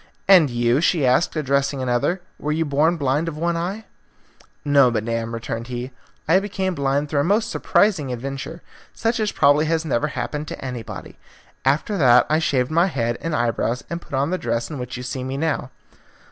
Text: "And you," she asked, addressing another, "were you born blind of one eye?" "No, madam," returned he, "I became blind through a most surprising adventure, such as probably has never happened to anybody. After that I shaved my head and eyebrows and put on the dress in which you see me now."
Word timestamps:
"And 0.27 0.49
you," 0.49 0.81
she 0.81 1.05
asked, 1.05 1.35
addressing 1.35 1.79
another, 1.79 2.23
"were 2.39 2.51
you 2.51 2.65
born 2.65 2.97
blind 2.97 3.27
of 3.27 3.37
one 3.37 3.55
eye?" 3.55 3.85
"No, 4.65 4.89
madam," 4.89 5.31
returned 5.31 5.67
he, 5.67 5.91
"I 6.27 6.39
became 6.39 6.73
blind 6.73 7.07
through 7.07 7.19
a 7.19 7.23
most 7.23 7.51
surprising 7.51 8.11
adventure, 8.11 8.63
such 8.95 9.19
as 9.19 9.31
probably 9.31 9.65
has 9.65 9.85
never 9.85 10.07
happened 10.07 10.47
to 10.47 10.65
anybody. 10.65 11.19
After 11.65 11.99
that 11.99 12.25
I 12.31 12.39
shaved 12.39 12.71
my 12.71 12.87
head 12.87 13.19
and 13.21 13.35
eyebrows 13.35 13.83
and 13.91 14.01
put 14.01 14.15
on 14.15 14.31
the 14.31 14.39
dress 14.39 14.71
in 14.71 14.79
which 14.79 14.97
you 14.97 15.03
see 15.03 15.23
me 15.23 15.37
now." 15.37 15.69